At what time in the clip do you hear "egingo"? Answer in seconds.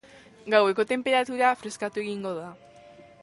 2.05-2.35